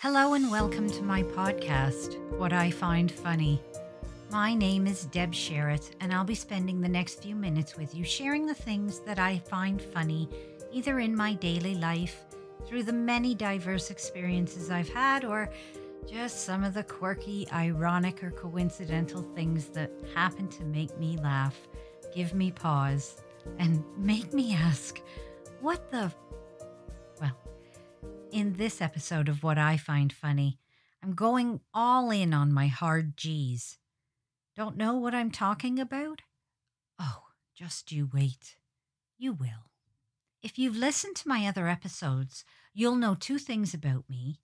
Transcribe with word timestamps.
Hello 0.00 0.34
and 0.34 0.48
welcome 0.48 0.88
to 0.88 1.02
my 1.02 1.24
podcast, 1.24 2.20
What 2.38 2.52
I 2.52 2.70
Find 2.70 3.10
Funny. 3.10 3.60
My 4.30 4.54
name 4.54 4.86
is 4.86 5.06
Deb 5.06 5.32
Sherritt, 5.32 5.90
and 5.98 6.14
I'll 6.14 6.22
be 6.22 6.36
spending 6.36 6.80
the 6.80 6.88
next 6.88 7.20
few 7.20 7.34
minutes 7.34 7.76
with 7.76 7.96
you 7.96 8.04
sharing 8.04 8.46
the 8.46 8.54
things 8.54 9.00
that 9.00 9.18
I 9.18 9.40
find 9.40 9.82
funny, 9.82 10.28
either 10.70 11.00
in 11.00 11.16
my 11.16 11.34
daily 11.34 11.74
life, 11.74 12.26
through 12.64 12.84
the 12.84 12.92
many 12.92 13.34
diverse 13.34 13.90
experiences 13.90 14.70
I've 14.70 14.88
had, 14.88 15.24
or 15.24 15.50
just 16.08 16.44
some 16.44 16.62
of 16.62 16.74
the 16.74 16.84
quirky, 16.84 17.48
ironic, 17.52 18.22
or 18.22 18.30
coincidental 18.30 19.22
things 19.34 19.66
that 19.70 19.90
happen 20.14 20.46
to 20.46 20.62
make 20.62 20.96
me 20.96 21.18
laugh, 21.20 21.58
give 22.14 22.34
me 22.34 22.52
pause, 22.52 23.16
and 23.58 23.82
make 23.96 24.32
me 24.32 24.54
ask, 24.54 25.02
what 25.60 25.90
the. 25.90 26.12
In 28.30 28.54
this 28.54 28.82
episode 28.82 29.28
of 29.28 29.42
What 29.42 29.56
I 29.56 29.78
Find 29.78 30.12
Funny, 30.12 30.58
I'm 31.02 31.14
going 31.14 31.60
all 31.72 32.10
in 32.10 32.34
on 32.34 32.52
my 32.52 32.66
hard 32.66 33.16
G's. 33.16 33.78
Don't 34.54 34.76
know 34.76 34.96
what 34.96 35.14
I'm 35.14 35.30
talking 35.30 35.78
about? 35.78 36.20
Oh, 36.98 37.28
just 37.54 37.90
you 37.90 38.10
wait. 38.12 38.56
You 39.16 39.32
will. 39.32 39.70
If 40.42 40.58
you've 40.58 40.76
listened 40.76 41.16
to 41.16 41.28
my 41.28 41.46
other 41.46 41.68
episodes, 41.68 42.44
you'll 42.74 42.96
know 42.96 43.14
two 43.14 43.38
things 43.38 43.72
about 43.72 44.04
me. 44.10 44.40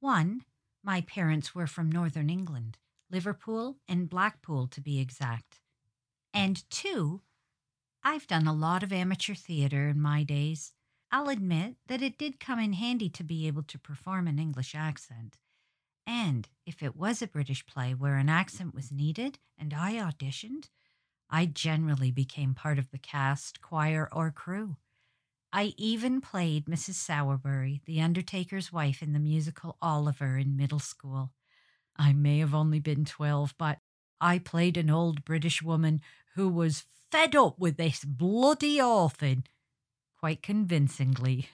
One, 0.00 0.42
my 0.82 1.02
parents 1.02 1.54
were 1.54 1.68
from 1.68 1.92
Northern 1.92 2.30
England, 2.30 2.76
Liverpool 3.08 3.76
and 3.88 4.10
Blackpool 4.10 4.66
to 4.66 4.80
be 4.80 4.98
exact. 4.98 5.60
And 6.34 6.68
two, 6.70 7.22
I've 8.02 8.26
done 8.26 8.48
a 8.48 8.52
lot 8.52 8.82
of 8.82 8.92
amateur 8.92 9.34
theatre 9.34 9.88
in 9.88 10.00
my 10.00 10.24
days. 10.24 10.72
I'll 11.10 11.28
admit 11.28 11.76
that 11.86 12.02
it 12.02 12.18
did 12.18 12.40
come 12.40 12.58
in 12.58 12.74
handy 12.74 13.08
to 13.10 13.24
be 13.24 13.46
able 13.46 13.62
to 13.64 13.78
perform 13.78 14.26
an 14.26 14.38
English 14.38 14.74
accent. 14.74 15.38
And 16.06 16.48
if 16.66 16.82
it 16.82 16.96
was 16.96 17.22
a 17.22 17.26
British 17.26 17.66
play 17.66 17.94
where 17.94 18.16
an 18.16 18.28
accent 18.28 18.74
was 18.74 18.92
needed 18.92 19.38
and 19.58 19.72
I 19.72 19.94
auditioned, 19.94 20.68
I 21.30 21.46
generally 21.46 22.10
became 22.10 22.54
part 22.54 22.78
of 22.78 22.90
the 22.90 22.98
cast, 22.98 23.60
choir, 23.60 24.08
or 24.12 24.30
crew. 24.30 24.76
I 25.52 25.74
even 25.78 26.20
played 26.20 26.66
Mrs. 26.66 26.94
Sowerbury, 26.94 27.80
the 27.86 28.00
undertaker's 28.00 28.72
wife 28.72 29.02
in 29.02 29.12
the 29.12 29.18
musical 29.18 29.76
Oliver 29.80 30.36
in 30.36 30.56
middle 30.56 30.78
school. 30.78 31.32
I 31.96 32.12
may 32.12 32.38
have 32.38 32.54
only 32.54 32.80
been 32.80 33.04
12, 33.04 33.54
but 33.58 33.78
I 34.20 34.38
played 34.38 34.76
an 34.76 34.90
old 34.90 35.24
British 35.24 35.62
woman 35.62 36.00
who 36.34 36.48
was 36.48 36.84
fed 37.10 37.34
up 37.34 37.58
with 37.58 37.76
this 37.76 38.04
bloody 38.04 38.80
orphan 38.80 39.44
quite 40.18 40.42
convincingly. 40.42 41.48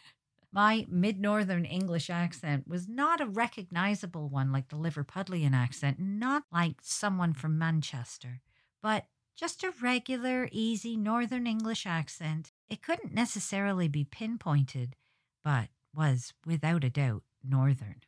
My 0.52 0.86
mid 0.88 1.18
northern 1.18 1.64
English 1.64 2.08
accent 2.08 2.68
was 2.68 2.88
not 2.88 3.20
a 3.20 3.26
recognizable 3.26 4.28
one 4.28 4.52
like 4.52 4.68
the 4.68 4.76
Liverpudlian 4.76 5.52
accent, 5.52 5.98
not 5.98 6.44
like 6.52 6.76
someone 6.80 7.32
from 7.34 7.58
Manchester, 7.58 8.40
but 8.80 9.06
just 9.36 9.64
a 9.64 9.72
regular, 9.82 10.48
easy 10.52 10.96
northern 10.96 11.46
English 11.46 11.86
accent. 11.86 12.52
It 12.68 12.82
couldn't 12.82 13.12
necessarily 13.12 13.88
be 13.88 14.04
pinpointed, 14.04 14.94
but 15.42 15.70
was 15.92 16.32
without 16.46 16.84
a 16.84 16.90
doubt 16.90 17.24
northern. 17.42 18.02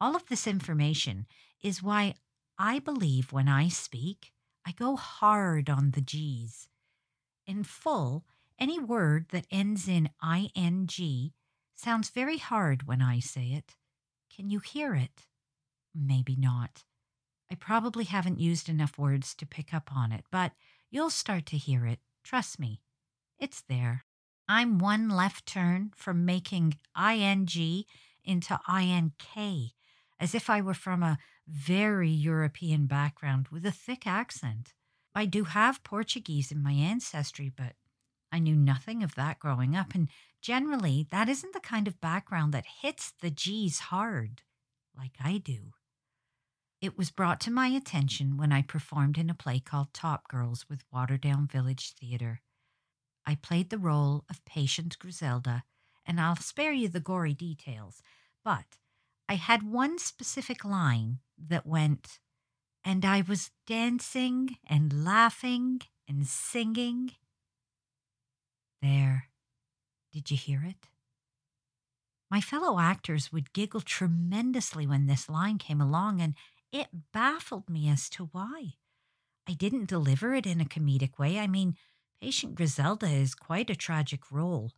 All 0.00 0.16
of 0.16 0.26
this 0.26 0.46
information 0.46 1.26
is 1.62 1.82
why 1.82 2.14
I 2.58 2.78
believe 2.78 3.32
when 3.32 3.48
I 3.48 3.68
speak, 3.68 4.32
I 4.66 4.72
go 4.72 4.96
hard 4.96 5.68
on 5.68 5.90
the 5.90 6.00
G's. 6.00 6.68
In 7.46 7.64
full, 7.64 8.24
any 8.58 8.78
word 8.78 9.26
that 9.30 9.46
ends 9.50 9.88
in 9.88 10.10
ing 10.24 11.32
sounds 11.74 12.10
very 12.10 12.38
hard 12.38 12.86
when 12.86 13.02
I 13.02 13.20
say 13.20 13.48
it. 13.52 13.76
Can 14.34 14.50
you 14.50 14.60
hear 14.60 14.94
it? 14.94 15.26
Maybe 15.94 16.36
not. 16.36 16.84
I 17.50 17.54
probably 17.54 18.04
haven't 18.04 18.40
used 18.40 18.68
enough 18.68 18.96
words 18.96 19.34
to 19.34 19.46
pick 19.46 19.74
up 19.74 19.94
on 19.94 20.10
it, 20.10 20.24
but 20.30 20.52
you'll 20.90 21.10
start 21.10 21.44
to 21.46 21.58
hear 21.58 21.84
it. 21.86 21.98
Trust 22.24 22.58
me. 22.58 22.80
It's 23.38 23.60
there. 23.60 24.04
I'm 24.48 24.78
one 24.78 25.08
left 25.08 25.46
turn 25.46 25.92
from 25.96 26.24
making 26.24 26.78
ing 26.96 27.84
into 28.24 28.60
ink, 28.70 29.72
as 30.20 30.34
if 30.34 30.48
I 30.48 30.60
were 30.60 30.74
from 30.74 31.02
a 31.02 31.18
very 31.46 32.08
European 32.08 32.86
background 32.86 33.48
with 33.48 33.66
a 33.66 33.72
thick 33.72 34.06
accent. 34.06 34.72
I 35.14 35.26
do 35.26 35.44
have 35.44 35.84
Portuguese 35.84 36.50
in 36.50 36.62
my 36.62 36.72
ancestry, 36.72 37.52
but 37.54 37.74
I 38.32 38.38
knew 38.38 38.56
nothing 38.56 39.02
of 39.02 39.14
that 39.14 39.38
growing 39.38 39.76
up, 39.76 39.94
and 39.94 40.08
generally, 40.40 41.06
that 41.10 41.28
isn't 41.28 41.52
the 41.52 41.60
kind 41.60 41.86
of 41.86 42.00
background 42.00 42.54
that 42.54 42.64
hits 42.80 43.12
the 43.20 43.30
G's 43.30 43.78
hard 43.78 44.40
like 44.96 45.12
I 45.22 45.36
do. 45.36 45.72
It 46.80 46.96
was 46.96 47.10
brought 47.10 47.40
to 47.42 47.50
my 47.50 47.68
attention 47.68 48.36
when 48.38 48.50
I 48.50 48.62
performed 48.62 49.18
in 49.18 49.30
a 49.30 49.34
play 49.34 49.60
called 49.60 49.92
Top 49.92 50.28
Girls 50.28 50.66
with 50.68 50.90
Waterdown 50.90 51.50
Village 51.50 51.92
Theatre. 51.92 52.40
I 53.26 53.36
played 53.36 53.70
the 53.70 53.78
role 53.78 54.24
of 54.28 54.44
Patient 54.44 54.98
Griselda, 54.98 55.62
and 56.04 56.20
I'll 56.20 56.36
spare 56.36 56.72
you 56.72 56.88
the 56.88 57.00
gory 57.00 57.34
details, 57.34 58.02
but 58.44 58.78
I 59.28 59.34
had 59.34 59.62
one 59.62 59.98
specific 59.98 60.64
line 60.64 61.20
that 61.38 61.66
went, 61.66 62.18
and 62.82 63.04
I 63.04 63.20
was 63.20 63.50
dancing 63.66 64.56
and 64.66 65.04
laughing 65.04 65.82
and 66.08 66.26
singing 66.26 67.12
there. 68.82 69.28
Did 70.12 70.30
you 70.30 70.36
hear 70.36 70.62
it? 70.64 70.88
My 72.30 72.40
fellow 72.40 72.78
actors 72.78 73.32
would 73.32 73.52
giggle 73.52 73.80
tremendously 73.80 74.86
when 74.86 75.06
this 75.06 75.28
line 75.28 75.58
came 75.58 75.80
along, 75.80 76.20
and 76.20 76.34
it 76.72 76.88
baffled 77.12 77.68
me 77.68 77.88
as 77.88 78.08
to 78.10 78.30
why. 78.32 78.74
I 79.48 79.52
didn't 79.52 79.88
deliver 79.88 80.34
it 80.34 80.46
in 80.46 80.60
a 80.60 80.66
comedic 80.66 81.18
way. 81.18 81.38
I 81.38 81.46
mean, 81.46 81.76
Patient 82.20 82.54
Griselda 82.54 83.06
is 83.06 83.34
quite 83.34 83.68
a 83.68 83.76
tragic 83.76 84.30
role. 84.30 84.72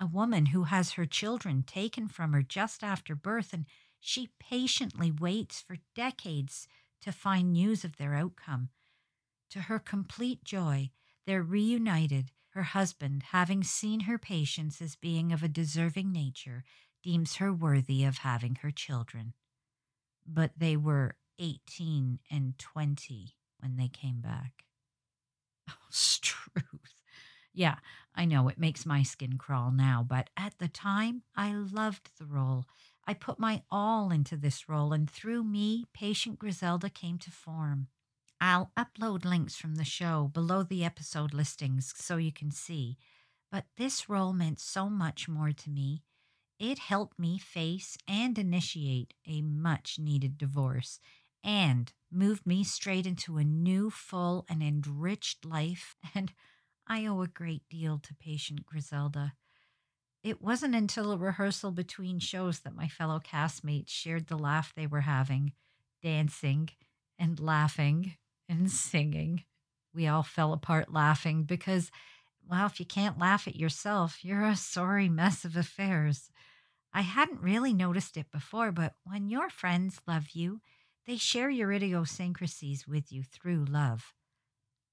A 0.00 0.06
woman 0.06 0.46
who 0.46 0.64
has 0.64 0.92
her 0.92 1.06
children 1.06 1.62
taken 1.62 2.08
from 2.08 2.32
her 2.32 2.42
just 2.42 2.84
after 2.84 3.14
birth, 3.14 3.52
and 3.52 3.66
she 4.00 4.30
patiently 4.38 5.10
waits 5.10 5.60
for 5.60 5.76
decades 5.94 6.68
to 7.02 7.12
find 7.12 7.52
news 7.52 7.84
of 7.84 7.96
their 7.96 8.14
outcome. 8.14 8.70
To 9.50 9.62
her 9.62 9.78
complete 9.78 10.44
joy, 10.44 10.90
they're 11.26 11.42
reunited 11.42 12.30
her 12.58 12.64
husband, 12.64 13.22
having 13.30 13.62
seen 13.62 14.00
her 14.00 14.18
patience 14.18 14.82
as 14.82 14.96
being 14.96 15.30
of 15.32 15.44
a 15.44 15.48
deserving 15.48 16.10
nature, 16.10 16.64
deems 17.04 17.36
her 17.36 17.52
worthy 17.52 18.02
of 18.02 18.18
having 18.18 18.56
her 18.56 18.72
children. 18.72 19.32
But 20.26 20.50
they 20.56 20.76
were 20.76 21.14
18 21.38 22.18
and 22.28 22.58
20 22.58 23.36
when 23.60 23.76
they 23.76 23.86
came 23.86 24.20
back. 24.20 24.64
Oh, 25.70 25.74
Struth. 25.90 26.64
Yeah, 27.54 27.76
I 28.12 28.24
know 28.24 28.48
it 28.48 28.58
makes 28.58 28.84
my 28.84 29.04
skin 29.04 29.38
crawl 29.38 29.70
now, 29.70 30.04
but 30.06 30.30
at 30.36 30.58
the 30.58 30.66
time, 30.68 31.22
I 31.36 31.52
loved 31.52 32.10
the 32.18 32.26
role. 32.26 32.64
I 33.06 33.14
put 33.14 33.38
my 33.38 33.62
all 33.70 34.10
into 34.10 34.36
this 34.36 34.68
role, 34.68 34.92
and 34.92 35.08
through 35.08 35.44
me, 35.44 35.84
patient 35.92 36.40
Griselda 36.40 36.90
came 36.90 37.18
to 37.18 37.30
form. 37.30 37.86
I'll 38.40 38.70
upload 38.76 39.24
links 39.24 39.56
from 39.56 39.74
the 39.74 39.84
show 39.84 40.30
below 40.32 40.62
the 40.62 40.84
episode 40.84 41.34
listings 41.34 41.92
so 41.96 42.16
you 42.16 42.32
can 42.32 42.50
see. 42.50 42.96
But 43.50 43.64
this 43.76 44.08
role 44.08 44.32
meant 44.32 44.60
so 44.60 44.88
much 44.88 45.28
more 45.28 45.52
to 45.52 45.70
me. 45.70 46.04
It 46.58 46.78
helped 46.78 47.18
me 47.18 47.38
face 47.38 47.96
and 48.06 48.38
initiate 48.38 49.14
a 49.26 49.42
much 49.42 49.98
needed 49.98 50.38
divorce 50.38 51.00
and 51.42 51.92
moved 52.10 52.46
me 52.46 52.62
straight 52.64 53.06
into 53.06 53.38
a 53.38 53.44
new, 53.44 53.90
full, 53.90 54.44
and 54.48 54.62
enriched 54.62 55.44
life. 55.44 55.96
And 56.14 56.32
I 56.86 57.06
owe 57.06 57.20
a 57.22 57.28
great 57.28 57.68
deal 57.68 57.98
to 57.98 58.14
patient 58.14 58.64
Griselda. 58.66 59.34
It 60.22 60.40
wasn't 60.40 60.74
until 60.74 61.12
a 61.12 61.18
rehearsal 61.18 61.70
between 61.70 62.18
shows 62.18 62.60
that 62.60 62.74
my 62.74 62.88
fellow 62.88 63.20
castmates 63.20 63.90
shared 63.90 64.26
the 64.26 64.38
laugh 64.38 64.72
they 64.74 64.86
were 64.86 65.02
having, 65.02 65.52
dancing 66.02 66.70
and 67.18 67.38
laughing 67.38 68.14
and 68.48 68.70
singing. 68.70 69.44
We 69.94 70.06
all 70.06 70.22
fell 70.22 70.52
apart 70.52 70.92
laughing 70.92 71.44
because, 71.44 71.90
well, 72.48 72.66
if 72.66 72.80
you 72.80 72.86
can't 72.86 73.18
laugh 73.18 73.46
at 73.48 73.56
yourself, 73.56 74.24
you're 74.24 74.44
a 74.44 74.56
sorry 74.56 75.08
mess 75.08 75.44
of 75.44 75.56
affairs. 75.56 76.30
I 76.92 77.02
hadn't 77.02 77.42
really 77.42 77.74
noticed 77.74 78.16
it 78.16 78.30
before, 78.30 78.72
but 78.72 78.94
when 79.04 79.28
your 79.28 79.50
friends 79.50 80.00
love 80.06 80.30
you, 80.32 80.60
they 81.06 81.16
share 81.16 81.50
your 81.50 81.72
idiosyncrasies 81.72 82.86
with 82.86 83.12
you 83.12 83.22
through 83.22 83.64
love. 83.64 84.14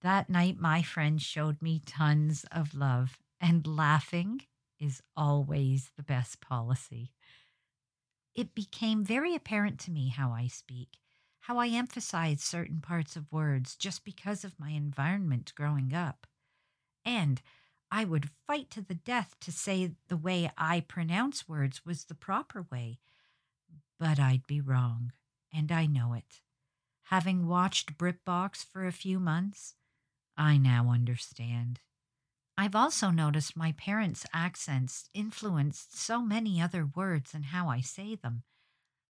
That 0.02 0.30
night, 0.30 0.60
my 0.60 0.81
friends 0.81 1.24
showed 1.24 1.62
me 1.62 1.81
tons 1.86 2.46
of 2.52 2.75
love, 2.75 3.18
and 3.40 3.66
laughing 3.66 4.42
is 4.80 5.02
always 5.16 5.92
the 5.96 6.04
best 6.04 6.42
policy. 6.42 7.12
It 8.36 8.54
became 8.54 9.04
very 9.04 9.34
apparent 9.34 9.80
to 9.81 9.92
me 9.92 10.10
how 10.10 10.31
I 10.31 10.48
speak 10.48 11.00
how 11.47 11.59
I 11.59 11.68
emphasize 11.68 12.42
certain 12.42 12.81
parts 12.81 13.15
of 13.15 13.31
words 13.31 13.75
just 13.75 14.03
because 14.03 14.44
of 14.44 14.59
my 14.59 14.71
environment 14.71 15.53
growing 15.56 15.94
up. 15.94 16.25
And 17.06 17.39
I 17.92 18.03
would 18.03 18.31
fight 18.47 18.71
to 18.71 18.81
the 18.81 18.95
death 18.95 19.36
to 19.42 19.51
say 19.51 19.92
the 20.07 20.18
way 20.18 20.50
I 20.57 20.80
pronounce 20.80 21.47
words 21.47 21.86
was 21.86 22.06
the 22.06 22.15
proper 22.15 22.65
way. 22.71 22.97
But 24.00 24.19
I'd 24.19 24.47
be 24.47 24.59
wrong, 24.59 25.12
and 25.53 25.71
I 25.71 25.86
know 25.86 26.13
it. 26.13 26.42
Having 27.09 27.47
watched 27.47 27.95
BritBox 27.95 28.65
for 28.65 28.88
a 28.88 28.92
few 28.92 29.19
months, 29.19 29.75
I 30.36 30.57
now 30.57 30.89
understand. 30.89 31.81
I've 32.57 32.75
also 32.75 33.12
noticed 33.12 33.56
my 33.56 33.74
parents' 33.74 34.25
accents 34.33 35.12
influenced 35.13 35.95
so 35.95 36.24
many 36.24 36.59
other 36.59 36.88
words 36.88 37.36
and 37.36 37.45
how 37.45 37.69
I 37.69 37.81
say 37.81 38.15
them. 38.15 38.42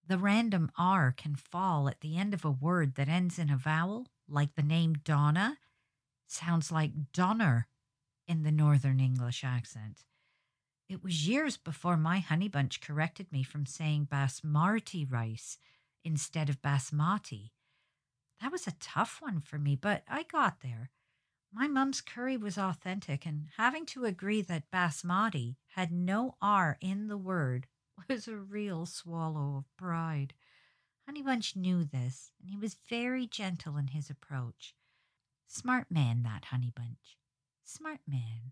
The 0.07 0.17
random 0.19 0.71
R 0.77 1.11
can 1.11 1.35
fall 1.35 1.89
at 1.89 2.01
the 2.01 2.15
end 2.17 2.35
of 2.35 2.45
a 2.45 2.51
word 2.51 2.93
that 2.95 3.09
ends 3.09 3.39
in 3.39 3.49
a 3.49 3.57
vowel, 3.57 4.07
like 4.27 4.53
the 4.53 4.61
name 4.61 4.93
Donna, 5.03 5.57
sounds 6.27 6.71
like 6.71 7.11
Donner 7.11 7.67
in 8.27 8.43
the 8.43 8.51
Northern 8.51 8.99
English 8.99 9.43
accent. 9.43 10.03
It 10.87 11.03
was 11.03 11.27
years 11.27 11.57
before 11.57 11.97
my 11.97 12.19
honey 12.19 12.47
bunch 12.47 12.81
corrected 12.81 13.31
me 13.31 13.41
from 13.41 13.65
saying 13.65 14.07
basmati 14.11 15.11
rice 15.11 15.57
instead 16.03 16.49
of 16.49 16.61
basmati. 16.61 17.49
That 18.41 18.51
was 18.51 18.67
a 18.67 18.75
tough 18.79 19.17
one 19.21 19.41
for 19.41 19.57
me, 19.57 19.75
but 19.75 20.03
I 20.07 20.21
got 20.23 20.59
there. 20.61 20.91
My 21.51 21.67
mum's 21.67 22.01
curry 22.01 22.37
was 22.37 22.59
authentic, 22.59 23.25
and 23.25 23.47
having 23.57 23.87
to 23.87 24.05
agree 24.05 24.43
that 24.43 24.69
basmati 24.69 25.55
had 25.73 25.91
no 25.91 26.35
R 26.41 26.77
in 26.79 27.07
the 27.07 27.17
word 27.17 27.65
was 28.09 28.27
a 28.27 28.35
real 28.35 28.85
swallow 28.85 29.57
of 29.57 29.77
pride. 29.77 30.33
Honeybunch 31.07 31.55
knew 31.55 31.83
this, 31.83 32.31
and 32.41 32.49
he 32.49 32.57
was 32.57 32.77
very 32.89 33.27
gentle 33.27 33.77
in 33.77 33.87
his 33.87 34.09
approach. 34.09 34.75
Smart 35.47 35.91
man, 35.91 36.23
that 36.23 36.45
Honeybunch. 36.51 37.17
Smart 37.63 37.99
man. 38.07 38.51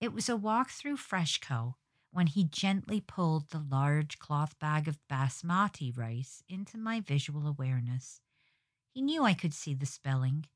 It 0.00 0.12
was 0.12 0.28
a 0.28 0.36
walk 0.36 0.70
through 0.70 0.96
Freshco 0.96 1.74
when 2.10 2.26
he 2.26 2.44
gently 2.44 3.00
pulled 3.00 3.50
the 3.50 3.58
large 3.70 4.18
cloth 4.18 4.58
bag 4.58 4.88
of 4.88 4.98
basmati 5.10 5.96
rice 5.96 6.42
into 6.48 6.78
my 6.78 7.00
visual 7.00 7.46
awareness. 7.46 8.20
He 8.90 9.02
knew 9.02 9.24
I 9.24 9.34
could 9.34 9.52
see 9.52 9.74
the 9.74 9.86
spelling 9.86 10.46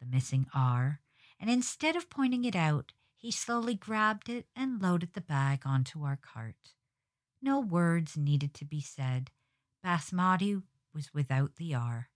the 0.00 0.06
missing 0.06 0.46
R, 0.54 1.00
and 1.40 1.50
instead 1.50 1.96
of 1.96 2.10
pointing 2.10 2.44
it 2.44 2.54
out, 2.54 2.92
he 3.16 3.30
slowly 3.30 3.74
grabbed 3.74 4.28
it 4.28 4.46
and 4.54 4.80
loaded 4.80 5.14
the 5.14 5.20
bag 5.20 5.62
onto 5.64 6.02
our 6.02 6.16
cart. 6.16 6.74
No 7.46 7.60
words 7.60 8.16
needed 8.16 8.54
to 8.54 8.64
be 8.64 8.80
said. 8.80 9.30
Basmati 9.84 10.60
was 10.92 11.14
without 11.14 11.54
the 11.54 11.76
R. 11.76 12.08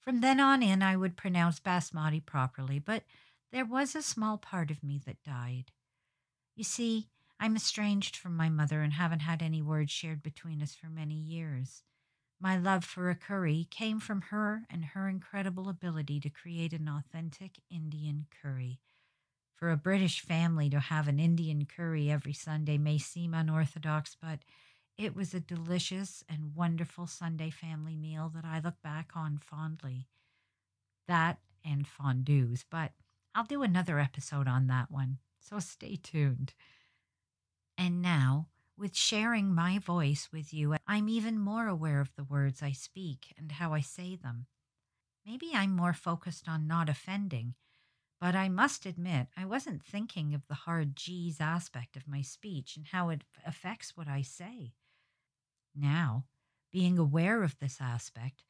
From 0.00 0.20
then 0.20 0.38
on 0.38 0.62
in, 0.62 0.80
I 0.80 0.96
would 0.96 1.16
pronounce 1.16 1.58
basmati 1.58 2.24
properly, 2.24 2.78
but 2.78 3.02
there 3.50 3.64
was 3.64 3.96
a 3.96 4.00
small 4.00 4.38
part 4.38 4.70
of 4.70 4.84
me 4.84 5.00
that 5.06 5.24
died. 5.24 5.72
You 6.54 6.62
see, 6.62 7.08
I'm 7.40 7.56
estranged 7.56 8.14
from 8.14 8.36
my 8.36 8.48
mother 8.48 8.80
and 8.80 8.92
haven't 8.92 9.22
had 9.22 9.42
any 9.42 9.60
words 9.60 9.90
shared 9.90 10.22
between 10.22 10.62
us 10.62 10.72
for 10.72 10.86
many 10.86 11.16
years. 11.16 11.82
My 12.40 12.56
love 12.56 12.84
for 12.84 13.10
a 13.10 13.16
curry 13.16 13.66
came 13.72 13.98
from 13.98 14.20
her 14.30 14.66
and 14.70 14.84
her 14.84 15.08
incredible 15.08 15.68
ability 15.68 16.20
to 16.20 16.30
create 16.30 16.72
an 16.72 16.88
authentic 16.88 17.58
Indian 17.72 18.26
curry. 18.40 18.78
For 19.54 19.70
a 19.70 19.76
British 19.76 20.20
family 20.20 20.68
to 20.70 20.80
have 20.80 21.08
an 21.08 21.18
Indian 21.18 21.64
curry 21.64 22.10
every 22.10 22.32
Sunday 22.32 22.76
may 22.76 22.98
seem 22.98 23.34
unorthodox, 23.34 24.16
but 24.20 24.40
it 24.98 25.14
was 25.14 25.32
a 25.32 25.40
delicious 25.40 26.22
and 26.28 26.54
wonderful 26.54 27.06
Sunday 27.06 27.50
family 27.50 27.96
meal 27.96 28.30
that 28.34 28.44
I 28.44 28.60
look 28.60 28.82
back 28.82 29.12
on 29.14 29.38
fondly. 29.38 30.08
That 31.06 31.38
and 31.64 31.86
fondues, 31.86 32.64
but 32.68 32.92
I'll 33.34 33.44
do 33.44 33.62
another 33.62 33.98
episode 33.98 34.46
on 34.46 34.66
that 34.66 34.90
one, 34.90 35.18
so 35.40 35.58
stay 35.58 35.96
tuned. 35.96 36.54
And 37.76 38.02
now, 38.02 38.48
with 38.76 38.96
sharing 38.96 39.54
my 39.54 39.78
voice 39.78 40.28
with 40.32 40.52
you, 40.52 40.76
I'm 40.86 41.08
even 41.08 41.38
more 41.38 41.66
aware 41.68 42.00
of 42.00 42.14
the 42.16 42.24
words 42.24 42.62
I 42.62 42.72
speak 42.72 43.34
and 43.38 43.52
how 43.52 43.72
I 43.72 43.80
say 43.80 44.16
them. 44.16 44.46
Maybe 45.24 45.52
I'm 45.54 45.74
more 45.74 45.92
focused 45.92 46.48
on 46.48 46.66
not 46.66 46.88
offending, 46.88 47.54
but 48.24 48.34
I 48.34 48.48
must 48.48 48.86
admit 48.86 49.26
I 49.36 49.44
wasn't 49.44 49.84
thinking 49.84 50.32
of 50.32 50.46
the 50.48 50.54
hard 50.54 50.96
G's 50.96 51.42
aspect 51.42 51.94
of 51.94 52.08
my 52.08 52.22
speech 52.22 52.74
and 52.74 52.86
how 52.86 53.10
it 53.10 53.22
affects 53.46 53.98
what 53.98 54.08
I 54.08 54.22
say. 54.22 54.72
Now, 55.76 56.24
being 56.72 56.96
aware 56.96 57.42
of 57.42 57.58
this 57.58 57.82
aspect, 57.82 58.42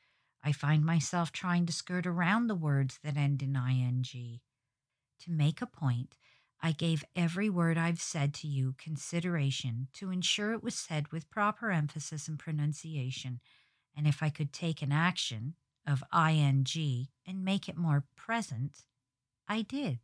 I 0.44 0.52
find 0.52 0.84
myself 0.84 1.32
trying 1.32 1.66
to 1.66 1.72
skirt 1.72 2.06
around 2.06 2.46
the 2.46 2.54
words 2.54 3.00
that 3.02 3.16
end 3.16 3.42
in 3.42 3.56
ing. 3.56 4.04
To 4.04 5.30
make 5.32 5.60
a 5.60 5.66
point, 5.66 6.14
I 6.62 6.70
gave 6.70 7.04
every 7.16 7.50
word 7.50 7.76
I've 7.76 8.00
said 8.00 8.32
to 8.34 8.46
you 8.46 8.76
consideration 8.78 9.88
to 9.94 10.12
ensure 10.12 10.52
it 10.52 10.62
was 10.62 10.76
said 10.76 11.10
with 11.10 11.32
proper 11.32 11.72
emphasis 11.72 12.28
and 12.28 12.38
pronunciation, 12.38 13.40
and 13.96 14.06
if 14.06 14.22
I 14.22 14.28
could 14.28 14.52
take 14.52 14.82
an 14.82 14.92
action 14.92 15.56
of 15.84 16.04
ing 16.14 17.08
and 17.26 17.44
make 17.44 17.68
it 17.68 17.76
more 17.76 18.04
present, 18.14 18.84
I 19.48 19.62
did. 19.62 19.98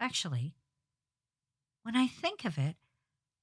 Actually, 0.00 0.54
when 1.82 1.96
I 1.96 2.06
think 2.06 2.44
of 2.44 2.58
it, 2.58 2.76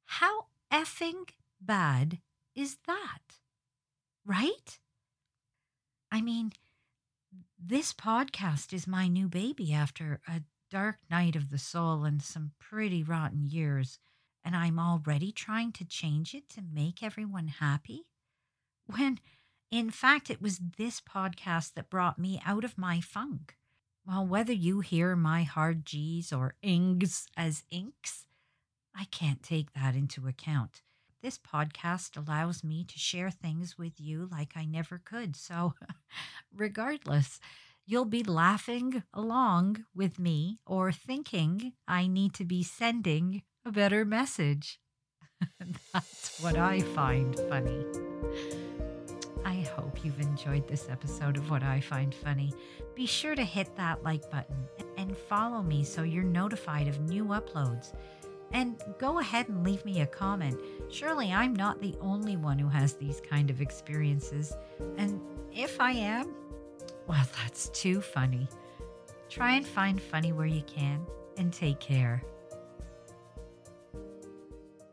how 0.05 0.47
effing 0.71 1.29
bad 1.59 2.19
is 2.55 2.77
that? 2.87 3.39
Right? 4.25 4.79
I 6.11 6.21
mean, 6.21 6.53
this 7.57 7.93
podcast 7.93 8.73
is 8.73 8.87
my 8.87 9.07
new 9.07 9.27
baby 9.27 9.73
after 9.73 10.19
a 10.27 10.41
dark 10.69 10.97
night 11.09 11.35
of 11.35 11.49
the 11.49 11.57
soul 11.57 12.03
and 12.05 12.21
some 12.21 12.51
pretty 12.59 13.03
rotten 13.03 13.45
years, 13.45 13.99
and 14.43 14.55
I'm 14.55 14.79
already 14.79 15.31
trying 15.31 15.71
to 15.73 15.85
change 15.85 16.33
it 16.33 16.49
to 16.49 16.61
make 16.61 17.03
everyone 17.03 17.47
happy? 17.47 18.05
When, 18.85 19.19
in 19.69 19.91
fact, 19.91 20.29
it 20.29 20.41
was 20.41 20.59
this 20.77 20.99
podcast 20.99 21.73
that 21.73 21.89
brought 21.89 22.19
me 22.19 22.41
out 22.45 22.63
of 22.63 22.77
my 22.77 22.99
funk. 23.01 23.55
Well, 24.05 24.25
whether 24.25 24.53
you 24.53 24.79
hear 24.79 25.15
my 25.15 25.43
hard 25.43 25.85
G's 25.85 26.33
or 26.33 26.55
ings 26.61 27.27
as 27.37 27.63
inks, 27.69 28.25
I 28.95 29.05
can't 29.05 29.43
take 29.43 29.73
that 29.73 29.95
into 29.95 30.27
account. 30.27 30.81
This 31.21 31.37
podcast 31.37 32.17
allows 32.17 32.63
me 32.63 32.83
to 32.85 32.97
share 32.97 33.29
things 33.29 33.77
with 33.77 33.99
you 33.99 34.27
like 34.31 34.53
I 34.55 34.65
never 34.65 34.99
could. 35.03 35.35
So, 35.35 35.75
regardless, 36.55 37.39
you'll 37.85 38.05
be 38.05 38.23
laughing 38.23 39.03
along 39.13 39.85
with 39.93 40.17
me 40.17 40.59
or 40.65 40.91
thinking 40.91 41.73
I 41.87 42.07
need 42.07 42.33
to 42.35 42.45
be 42.45 42.63
sending 42.63 43.43
a 43.63 43.71
better 43.71 44.03
message. 44.03 44.79
That's 45.93 46.41
what 46.41 46.57
I 46.57 46.81
find 46.81 47.37
funny. 47.47 48.10
Hope 49.75 50.03
you've 50.03 50.19
enjoyed 50.19 50.67
this 50.67 50.89
episode 50.89 51.37
of 51.37 51.49
What 51.49 51.63
I 51.63 51.79
Find 51.79 52.13
Funny. 52.13 52.53
Be 52.93 53.05
sure 53.05 53.35
to 53.35 53.43
hit 53.43 53.75
that 53.77 54.03
like 54.03 54.29
button 54.29 54.67
and 54.97 55.15
follow 55.15 55.63
me 55.63 55.83
so 55.83 56.03
you're 56.03 56.23
notified 56.23 56.87
of 56.87 56.99
new 56.99 57.25
uploads. 57.25 57.93
And 58.51 58.83
go 58.97 59.19
ahead 59.19 59.47
and 59.47 59.63
leave 59.63 59.85
me 59.85 60.01
a 60.01 60.05
comment. 60.05 60.59
Surely 60.89 61.31
I'm 61.31 61.55
not 61.55 61.81
the 61.81 61.95
only 62.01 62.35
one 62.35 62.59
who 62.59 62.67
has 62.67 62.95
these 62.95 63.21
kind 63.21 63.49
of 63.49 63.61
experiences. 63.61 64.53
And 64.97 65.21
if 65.53 65.79
I 65.79 65.91
am, 65.91 66.33
well, 67.07 67.25
that's 67.41 67.69
too 67.69 68.01
funny. 68.01 68.49
Try 69.29 69.55
and 69.55 69.65
find 69.65 70.01
funny 70.01 70.33
where 70.33 70.47
you 70.47 70.63
can 70.63 71.05
and 71.37 71.53
take 71.53 71.79
care. 71.79 72.21